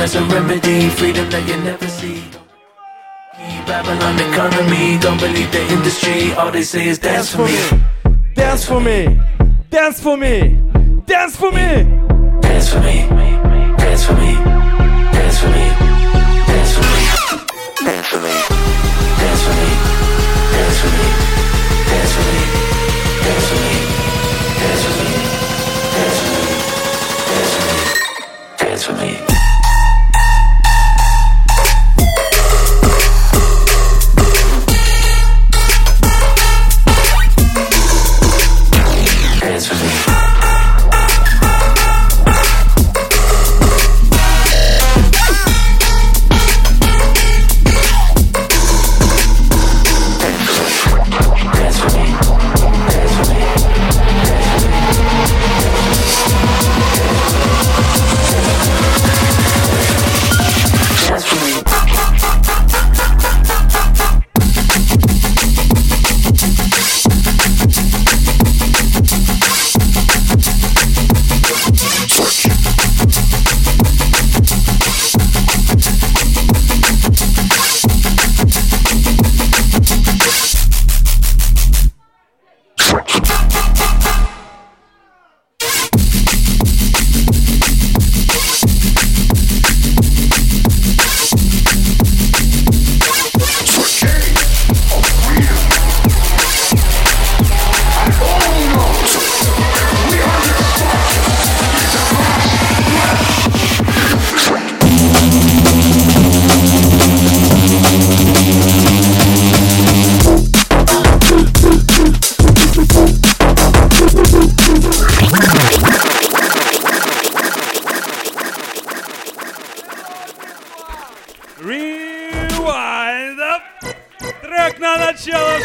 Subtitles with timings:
[0.00, 2.22] That's a remedy, freedom that you never see.
[3.66, 7.84] Babylon economy, don't believe the industry, all they say is dance, for me.
[8.34, 9.20] Dance for me,
[9.68, 10.58] dance for me,
[11.04, 11.84] dance for me.
[12.40, 12.96] Dance for me,
[13.76, 14.32] dance for me,
[15.12, 15.68] dance for me,
[16.48, 17.04] dance for me,
[17.84, 18.34] dance for me,
[19.20, 19.68] dance for me,
[20.50, 21.29] dance for me.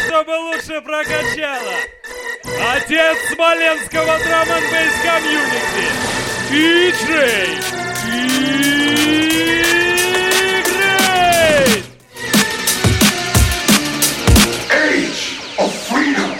[0.06, 1.74] Чтобы лучше прокачало.
[2.74, 4.62] Отец Смоленского драм н
[5.02, 5.86] комьюнити.
[6.50, 7.58] Диджей
[10.60, 11.84] Игрей!
[14.70, 15.24] Age
[15.58, 16.30] of freedom.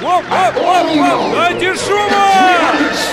[0.00, 3.03] Воп, воп, воп, воп, дайте шума!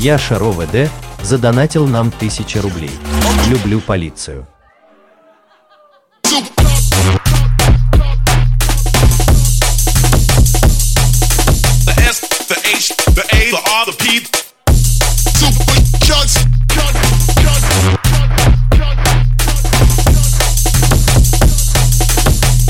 [0.09, 0.89] Я Шаро ВД,
[1.21, 2.89] задонатил нам 1000 рублей.
[3.47, 4.47] Люблю полицию.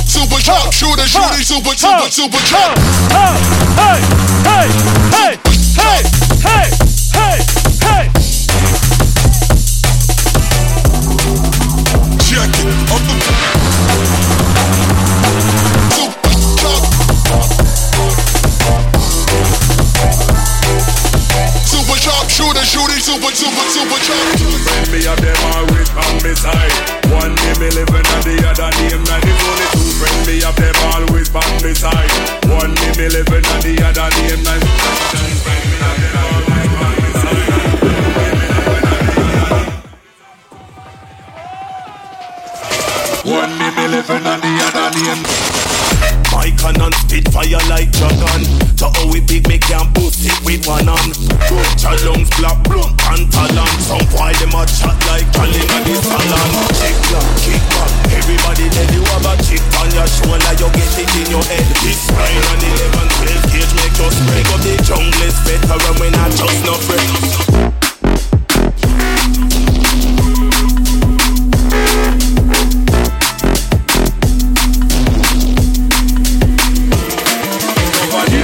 [0.06, 3.49] Super chop, shooter, shooter, super, super, super chop.
[43.26, 45.22] One name me living and the other name.
[46.32, 48.48] My cannon spit fire like dragon.
[48.80, 51.12] To how we big, me can boost it with one hand.
[51.52, 53.76] Put your lungs black, blunt and talent.
[53.84, 56.50] Some while them a chat like calling at the salon.
[56.80, 57.92] Kick back, kick back.
[58.24, 61.68] Everybody tell you have a chip on your shoulder, you get it in your head.
[61.84, 66.08] This nine and eleven, twelve gauge make us break up the jungle is better we
[66.16, 67.59] not just no friends.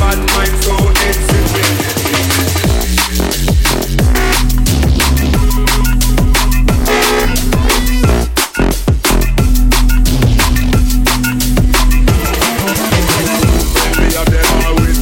[0.00, 0.06] Me
[14.16, 15.00] of them always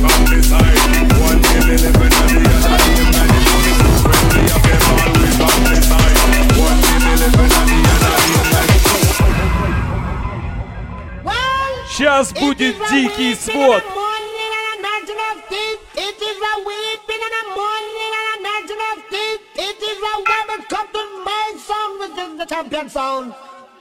[22.98, 23.30] Sound.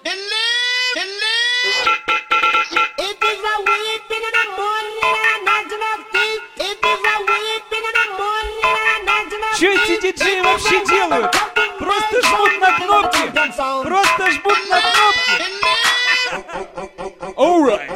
[0.06, 0.20] It
[3.30, 6.46] is a weeping in the morning and a teeth.
[6.70, 11.32] It is a weeping in the morning and a of Что эти диджеи вообще делают?
[11.80, 13.26] Просто жмут на кнопки.
[13.88, 15.46] Просто жмут на кнопки.
[17.36, 17.90] Alright.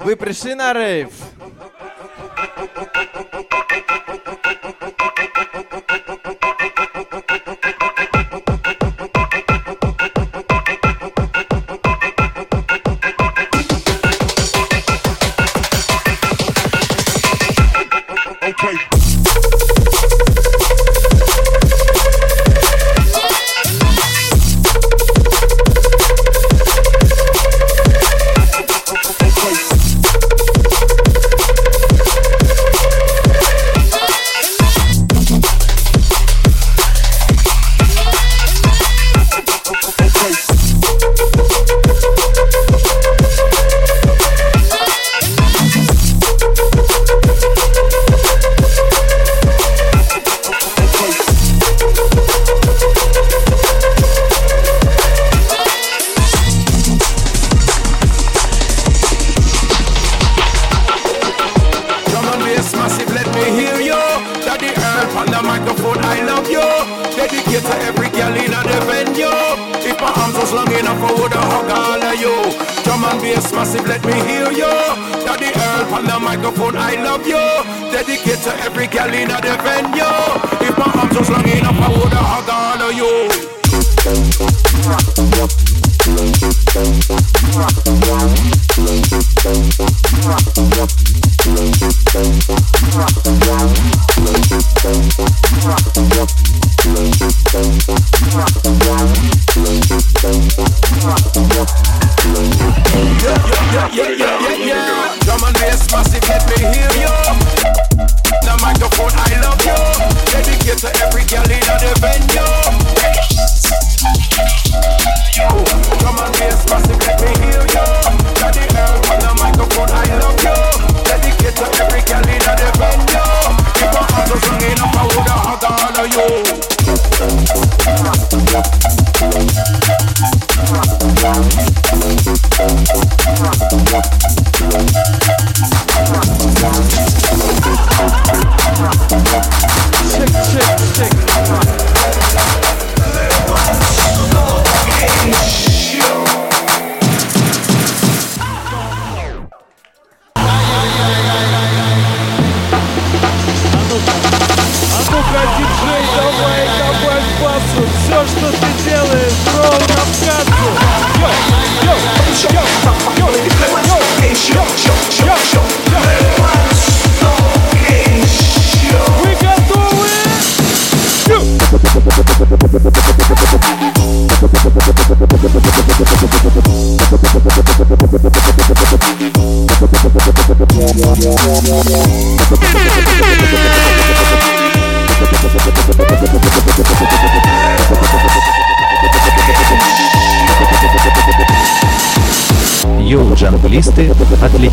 [0.00, 1.25] Вы пришли на рейв?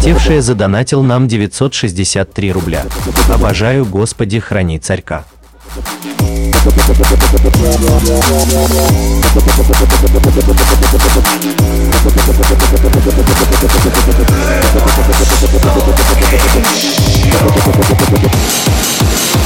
[0.04, 2.84] Вспотевшая задонатил нам 963 рубля.
[3.30, 5.24] Обожаю, Господи, храни царька.
[5.76, 6.04] Thank
[19.38, 19.43] you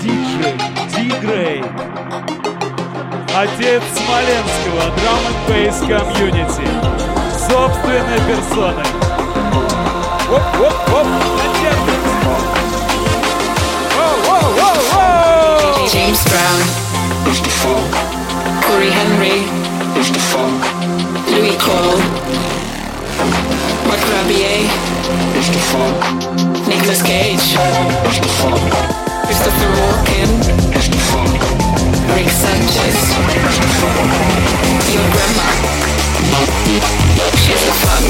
[0.00, 0.56] диджей
[0.94, 1.97] DGRAID.
[3.42, 6.66] отец Смоленского, Drum Bass Community,
[7.38, 8.84] собственной персоной.
[10.28, 11.06] Оп, оп, оп.
[15.88, 16.60] James Brown
[17.30, 17.94] is the funk.
[18.64, 19.46] Cory Henry
[19.98, 20.62] is the funk.
[21.30, 21.98] Louis Cole.
[23.86, 24.68] Marc Rebillet
[25.38, 26.66] is the funk.
[26.66, 27.56] Nicholas Cage
[28.10, 29.07] is the funk.
[29.28, 30.30] Christopher Walken,
[32.14, 32.96] Rick Sanchez,
[34.94, 35.48] your grandma.
[37.36, 38.04] She's a fun.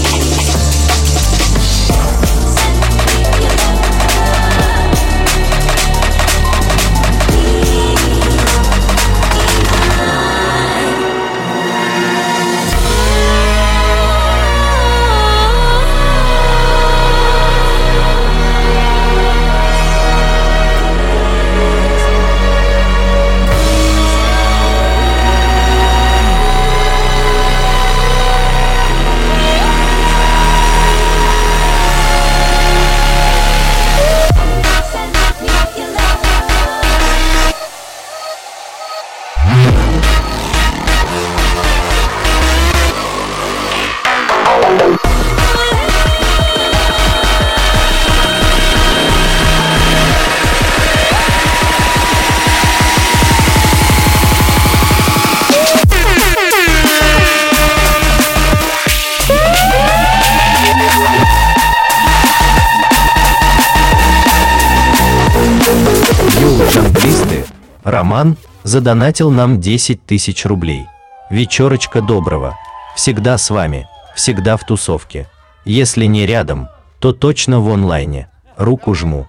[68.71, 70.87] задонатил нам 10 тысяч рублей.
[71.29, 72.57] Вечерочка доброго.
[72.95, 73.85] Всегда с вами,
[74.15, 75.27] всегда в тусовке.
[75.65, 78.29] Если не рядом, то точно в онлайне.
[78.55, 79.27] Руку жму.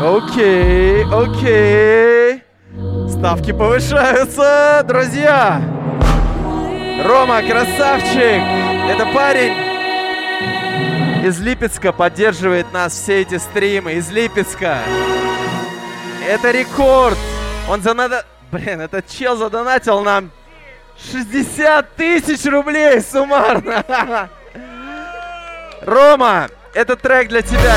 [0.00, 2.42] Окей, окей.
[3.08, 5.60] Ставки повышаются, друзья.
[7.04, 8.40] Рома, красавчик.
[8.88, 9.68] Это парень
[11.28, 13.94] из Липецка поддерживает нас все эти стримы.
[13.94, 14.78] Из Липецка.
[16.26, 17.18] Это рекорд.
[17.68, 18.24] Он занадо...
[18.50, 20.30] Блин, этот чел задонатил нам
[21.12, 23.84] 60 тысяч рублей суммарно.
[25.82, 27.76] Рома, этот трек для тебя.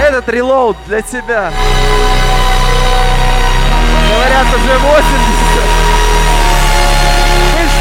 [0.00, 1.52] Этот релоуд для тебя.
[4.10, 5.75] Говорят, уже 80.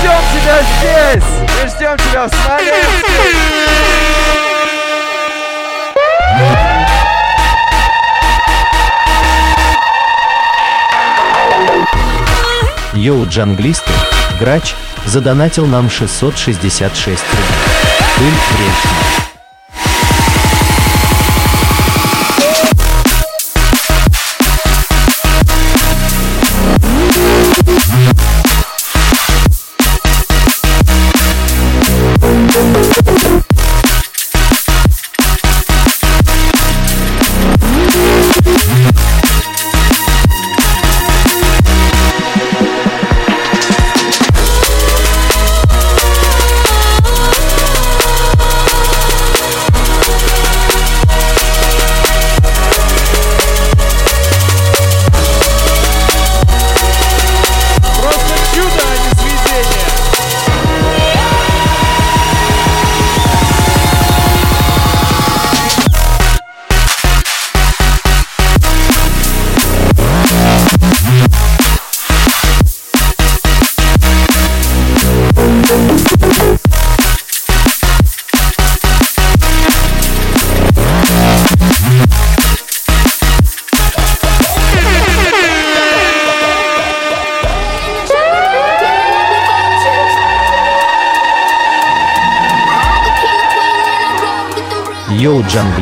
[0.05, 1.23] Ждем тебя здесь.
[1.41, 3.25] Мы ждем тебя в Смоленске.
[12.93, 13.91] Йоу, джанглисты,
[14.39, 17.45] Грач задонатил нам 666 рублей.
[18.15, 19.34] Пыль вречная.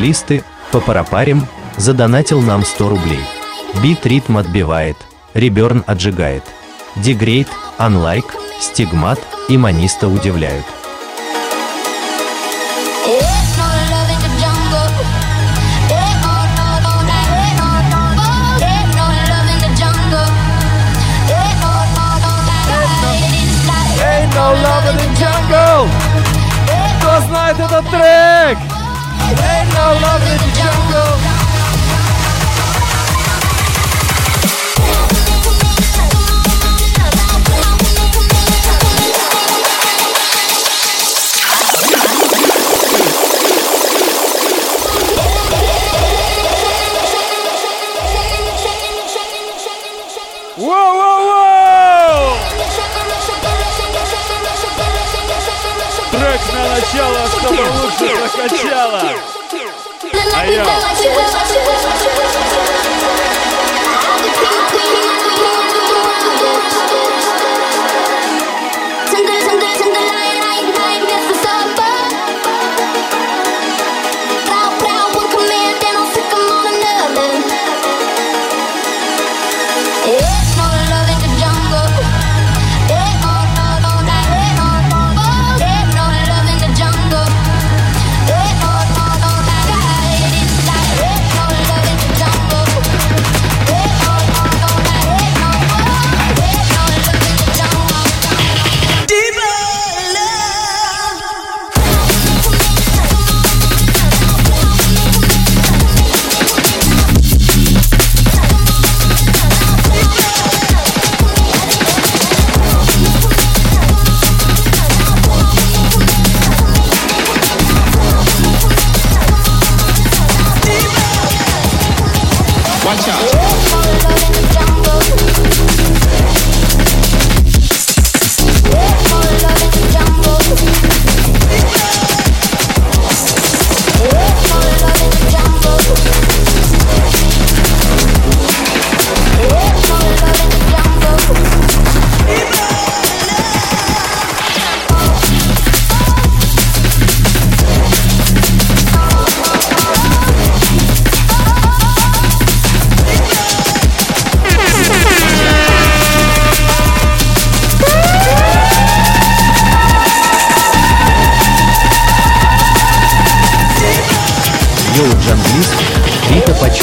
[0.04, 3.24] Йоу, джанглисты, по парапарим, задонатил нам 100 рублей.
[3.82, 4.96] Бит ритм отбивает,
[5.32, 6.42] реберн отжигает.
[6.96, 10.66] Дегрейд, анлайк, стигмат и маниста удивляют.
[27.00, 28.73] Кто знает этот трек?
[29.86, 30.83] I love it.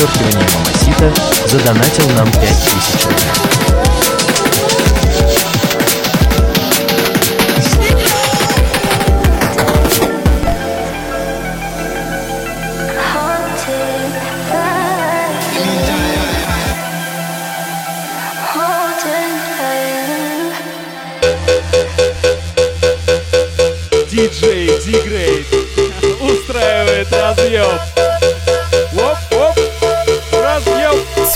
[0.01, 1.13] Подчеркивание Мамасита,
[1.47, 3.20] задонатил нам 5000 рублей.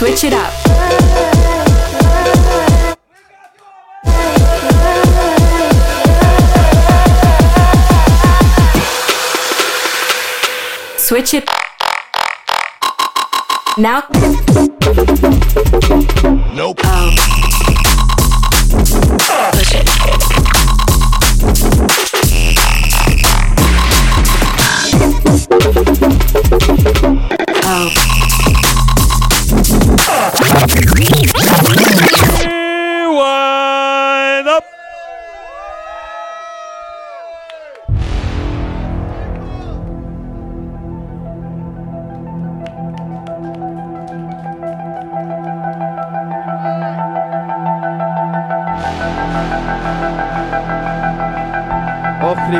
[0.06, 0.54] Switch it up.
[11.00, 11.50] Switch it.
[13.80, 14.15] Now.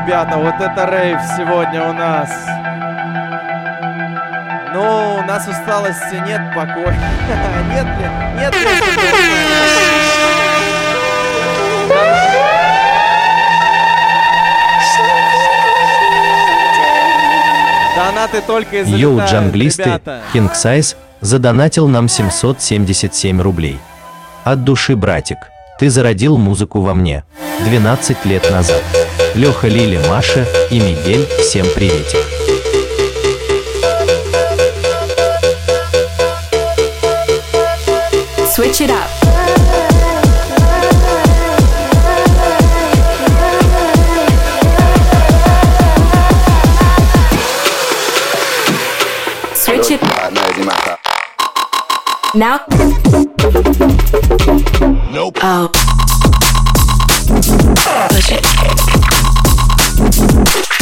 [0.06, 2.30] Ребята, вот это рейв сегодня у нас.
[4.74, 6.96] Ну, у нас усталости нет, покоя.
[7.74, 8.06] Нет ли?
[8.38, 8.66] Нет ли?
[17.96, 20.02] Донаты только из Йоу Джанглисты,
[20.34, 23.80] King Size, задонатил нам 777 рублей.
[24.44, 25.38] От души, братик,
[25.80, 27.24] ты зародил музыку во мне
[27.64, 28.84] 12 лет назад.
[29.36, 32.20] Леха, Лили, Маша и Мигель, всем приветик.
[38.56, 39.10] Switch it up.
[49.54, 50.02] Switch it.
[52.34, 52.62] Now.
[55.12, 55.38] Nope.
[55.44, 55.70] Oh.
[58.10, 58.85] Push it.
[59.98, 60.75] Thank you.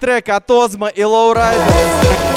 [0.00, 2.29] Трек от Озма и Лоурайдер.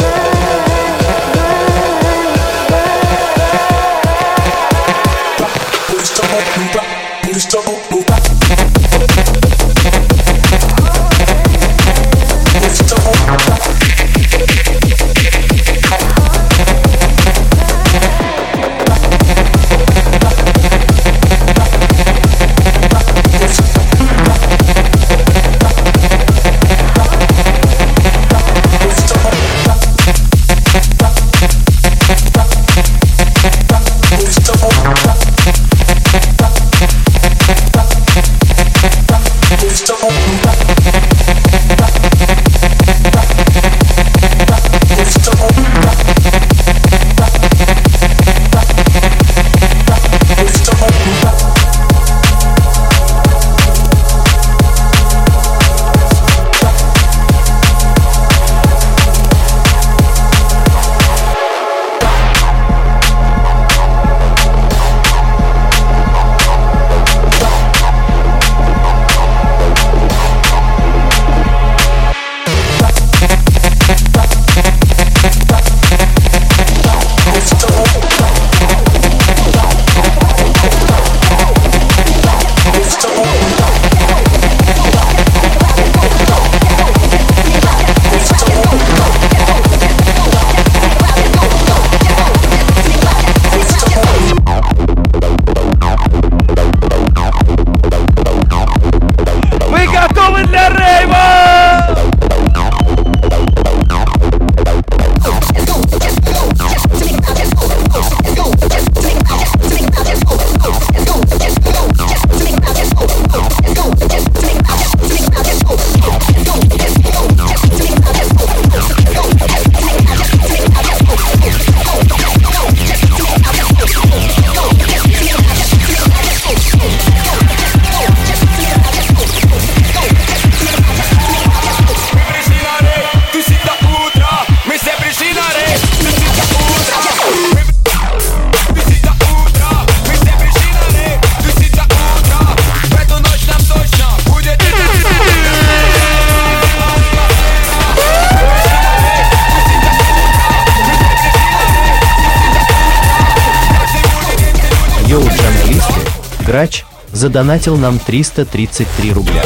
[157.34, 159.42] задонатил нам 333 рубля.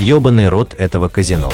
[0.00, 1.52] Ёбаный рот этого казино.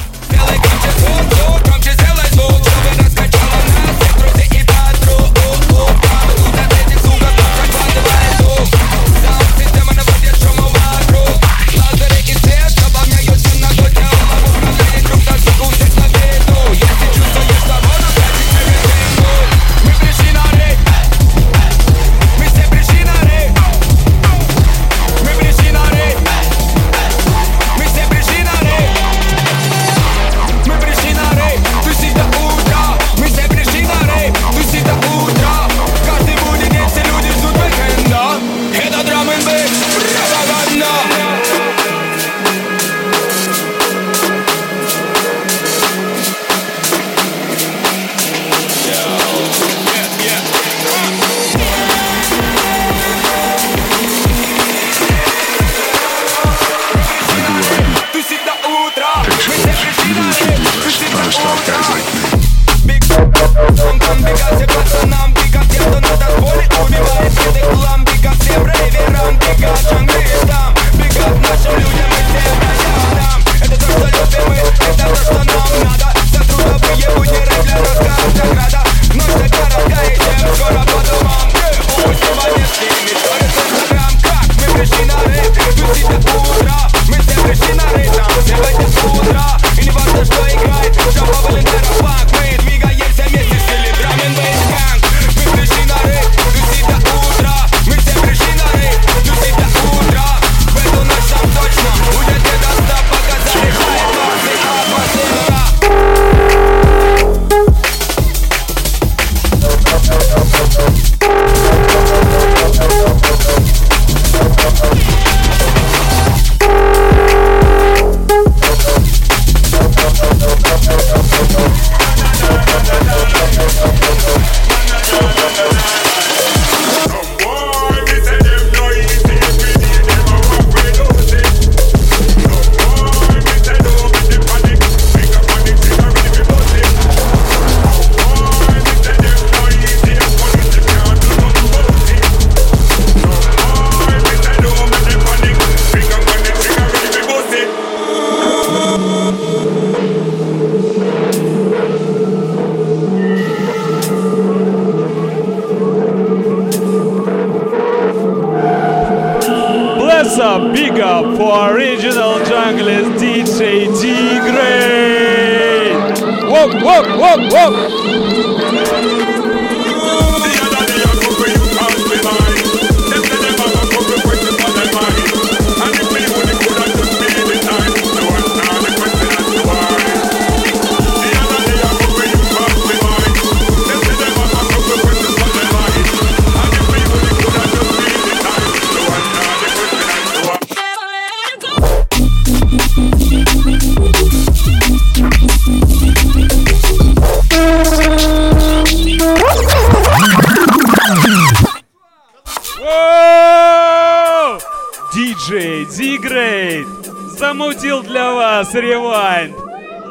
[208.64, 209.54] нас Rewind.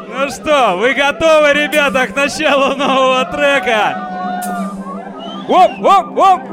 [0.10, 4.10] Ну что, вы готовы, ребята, к началу нового трека?
[5.48, 6.53] Оп, оп, оп!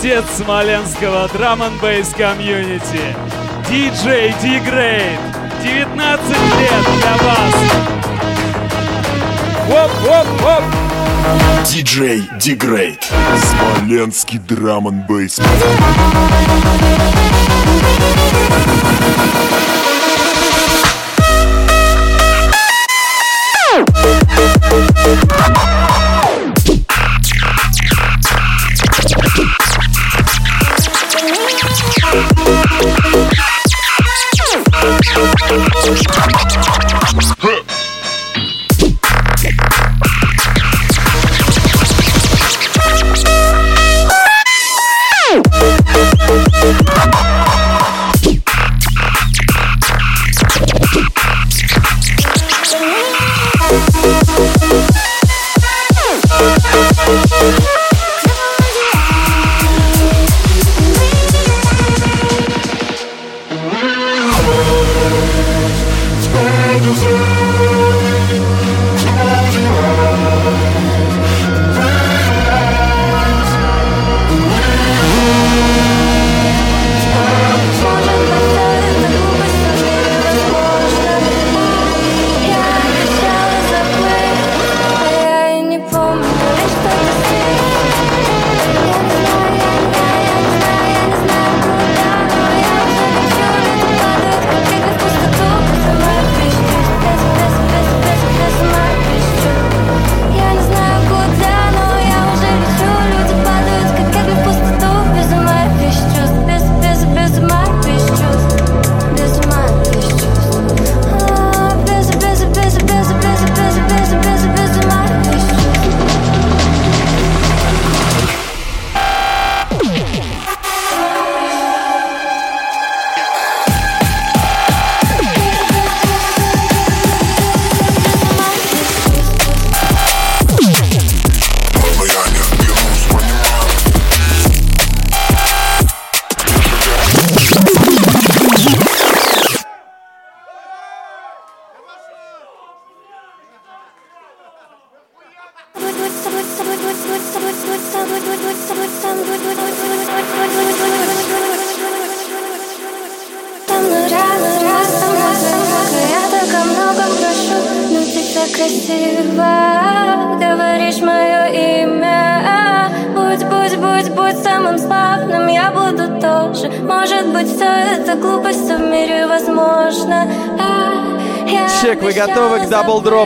[0.00, 3.14] отец смоленского драм н бейс комьюнити.
[3.68, 5.20] Диджей Дигрейд.
[5.62, 7.54] 19 лет для вас.
[9.68, 10.64] Оп-оп-оп.
[11.66, 13.12] Диджей Дигрейд.
[13.42, 15.38] Смоленский драм н бейс.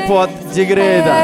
[0.06, 1.14] pot de greda.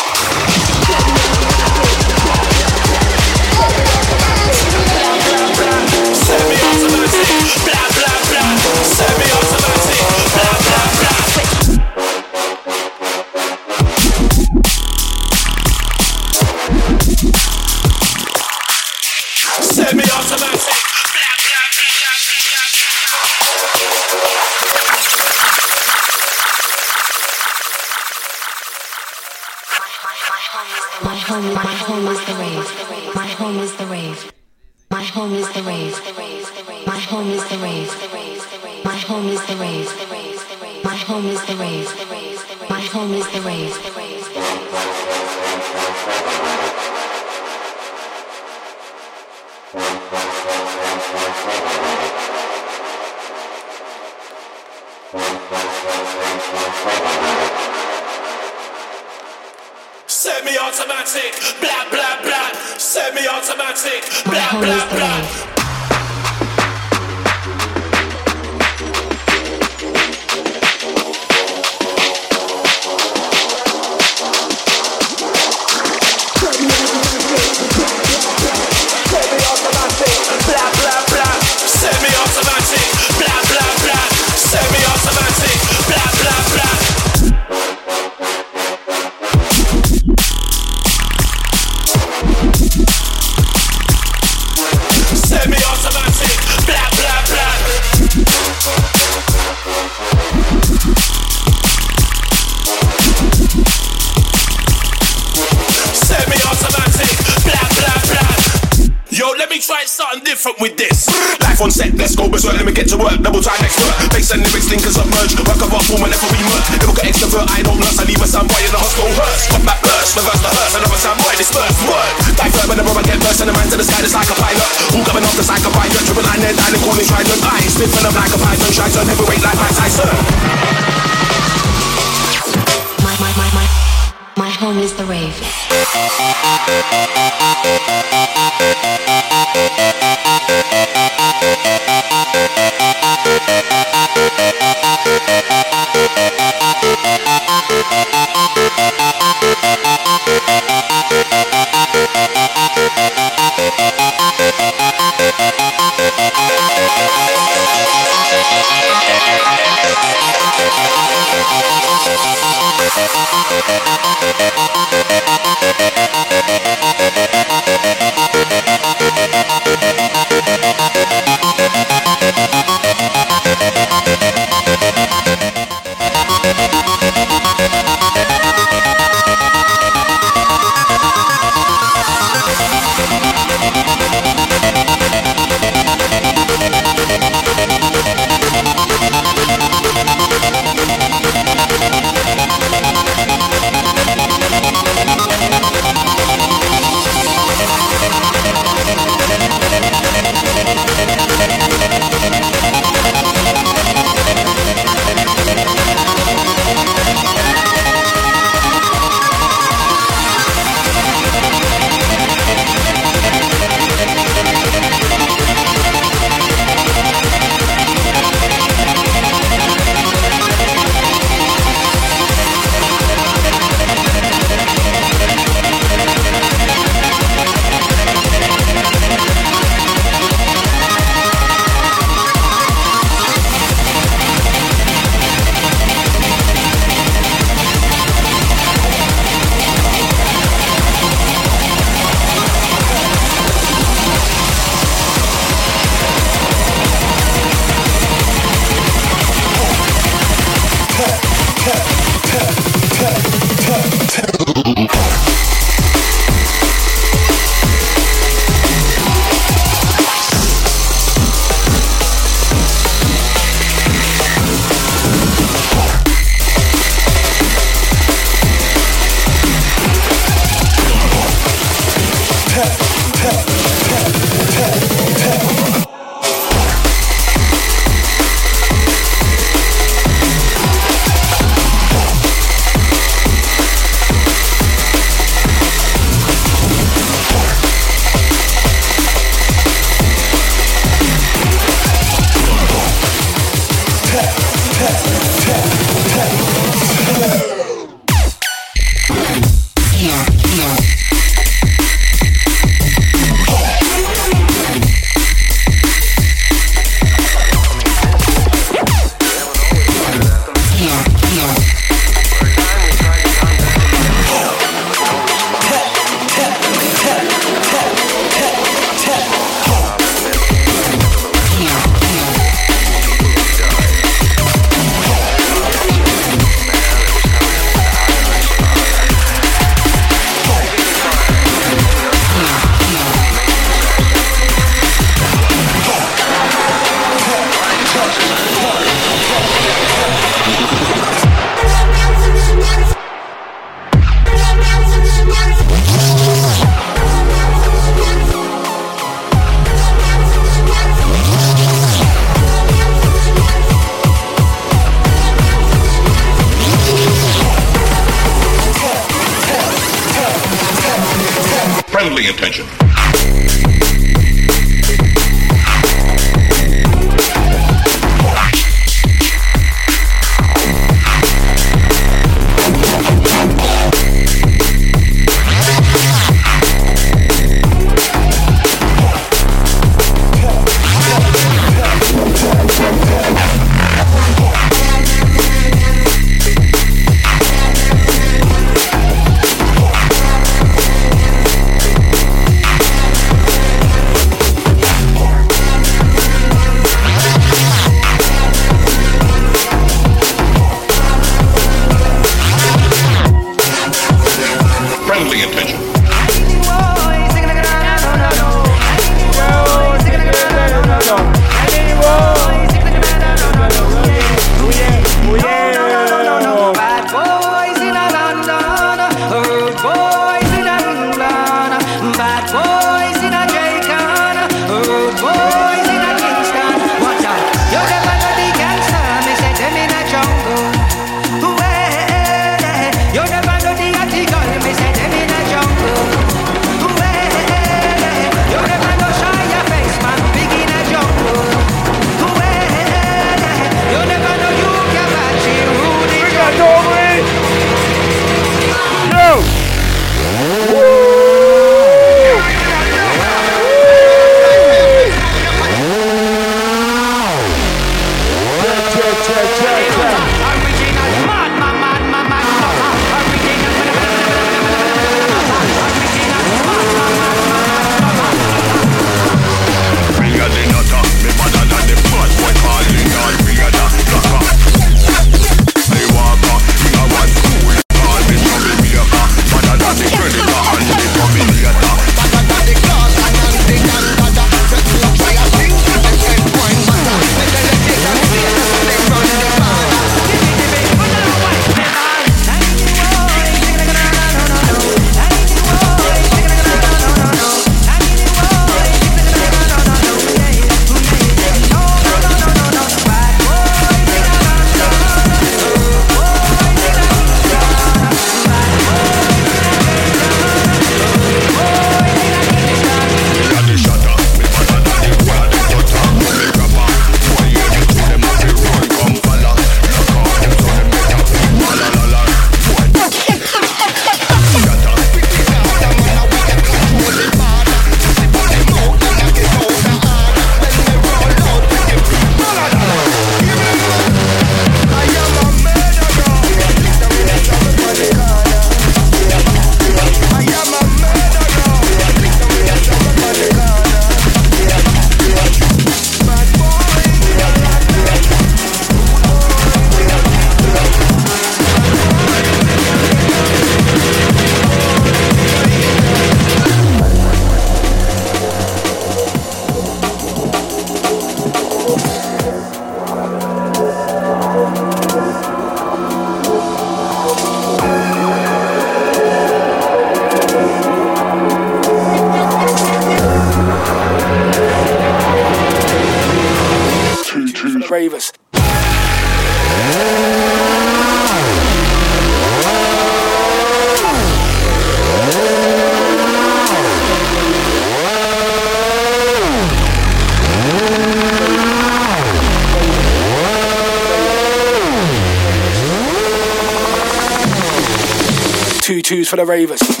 [599.23, 600.00] For the Ravers.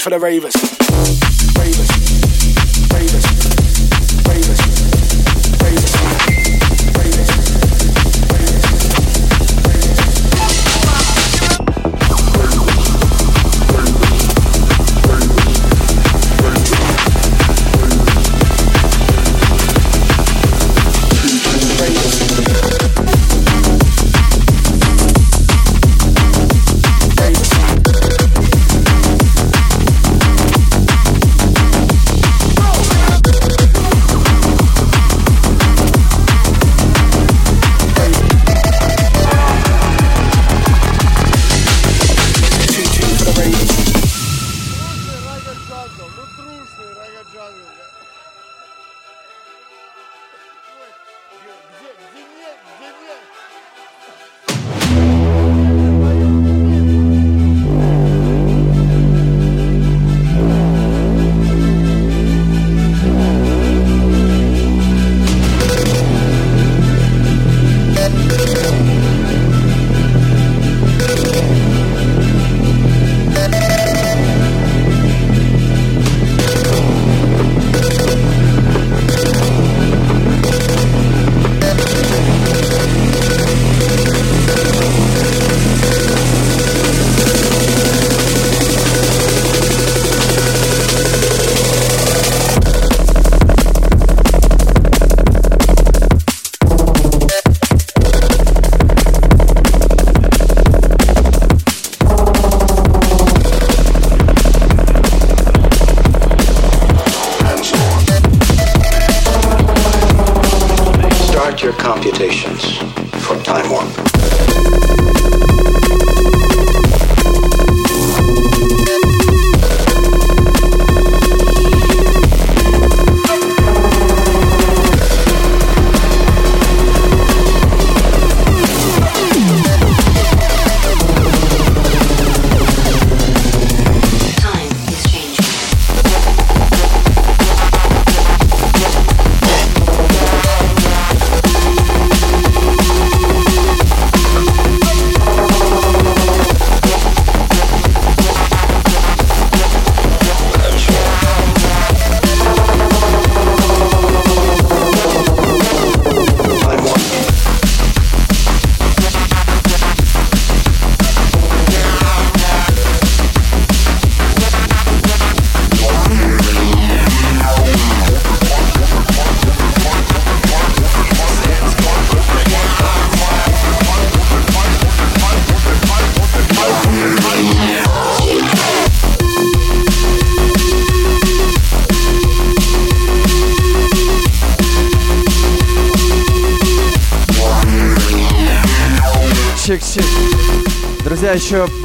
[0.00, 0.69] For the Ravers.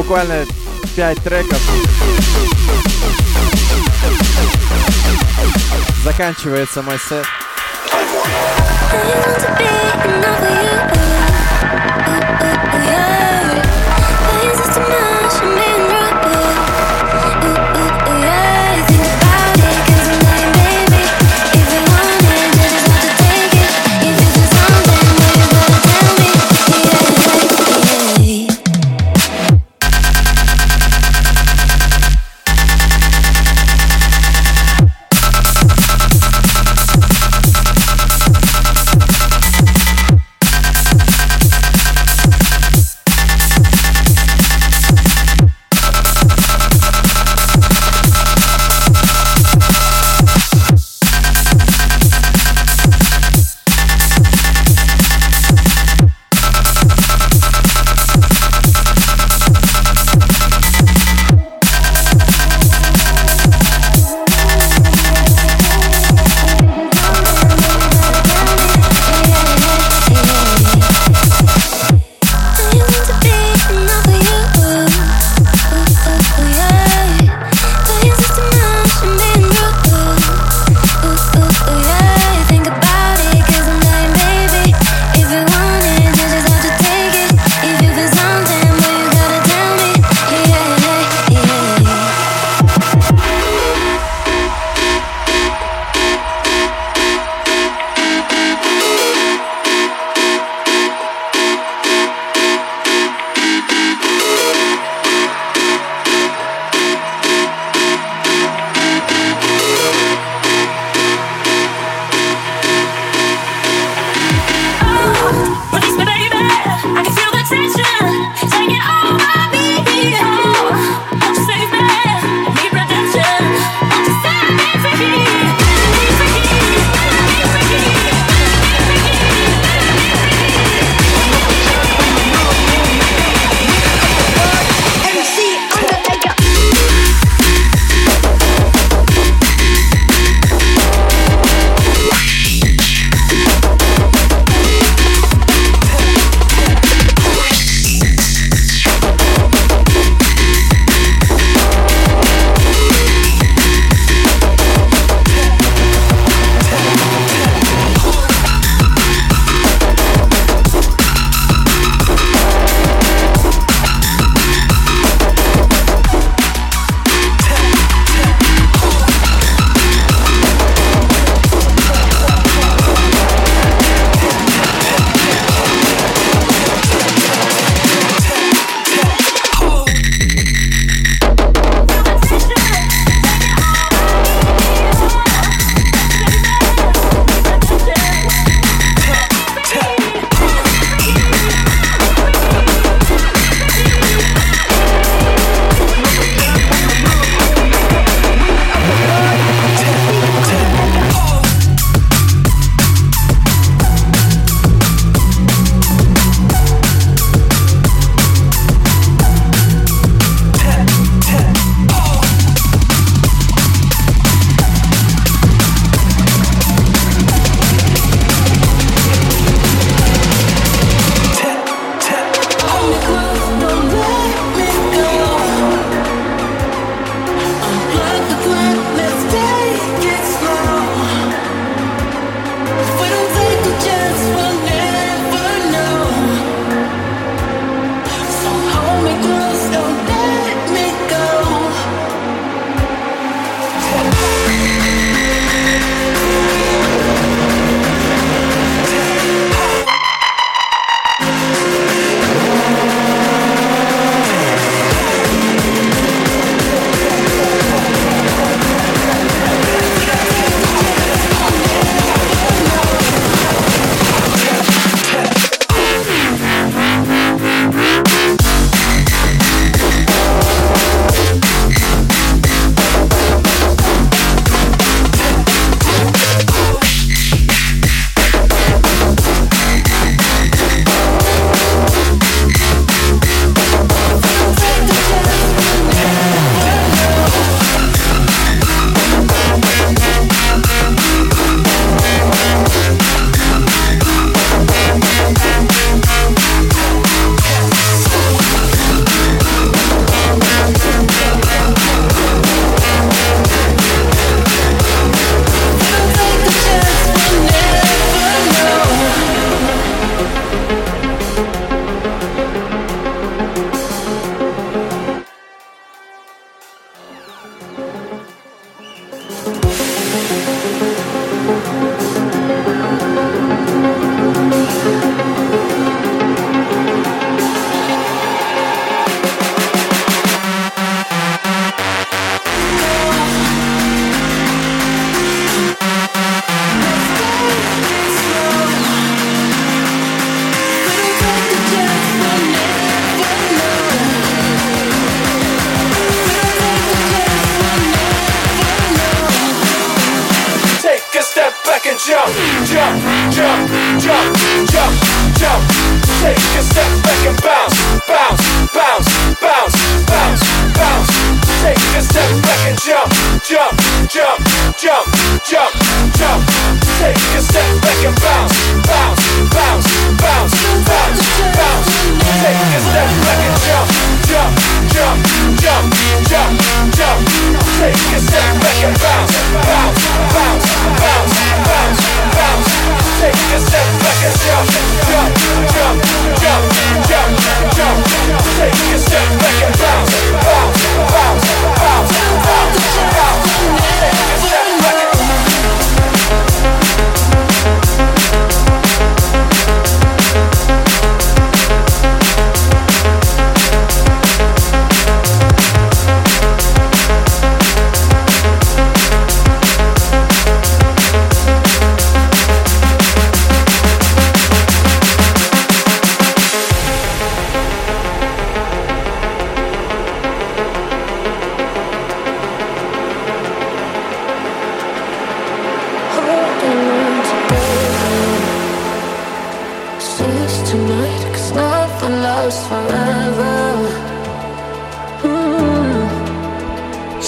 [0.08, 0.45] Буквально
[0.95, 1.60] 5 треков.
[6.03, 7.26] Заканчивается мой сет.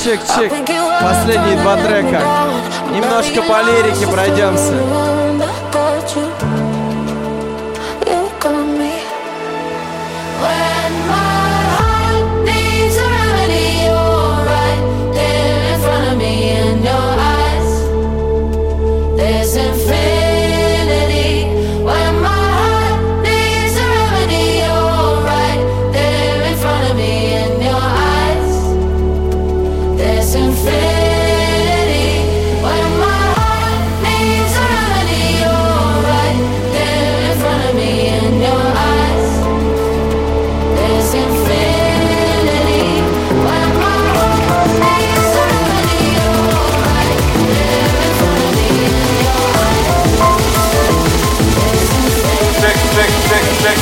[0.08, 0.54] чик, чик.
[1.02, 2.22] Последние два трека.
[2.94, 5.27] Немножко по лирике пройдемся.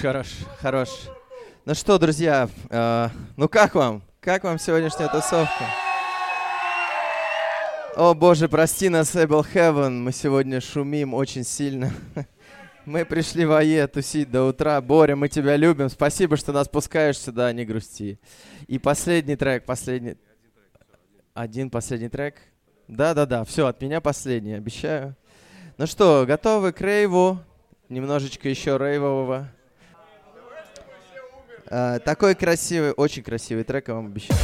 [0.00, 0.26] Хорош, хорош,
[0.60, 0.88] хорош.
[1.64, 4.02] Ну что, друзья, э, ну как вам?
[4.20, 5.64] Как вам сегодняшняя тусовка?
[7.96, 11.92] О боже, прости нас, Эбл Heaven, мы сегодня шумим очень сильно.
[12.86, 14.80] Мы пришли в АЕ тусить до утра.
[14.80, 15.90] Боря, мы тебя любим.
[15.90, 18.18] Спасибо, что нас пускаешь сюда, не грусти.
[18.66, 20.16] И последний трек, последний...
[21.34, 22.36] Один последний трек?
[22.86, 25.16] Да-да-да, все, от меня последний, обещаю.
[25.76, 27.40] Ну что, готовы к рейву?
[27.90, 29.50] Немножечко еще рейвового.
[31.70, 34.38] А, такой красивый, очень красивый трек, я вам обещаю.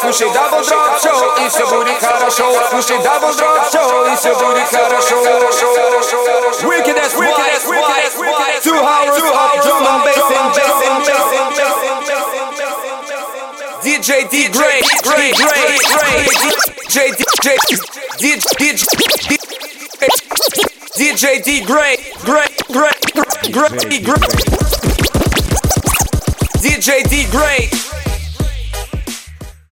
[0.00, 0.48] Puxei da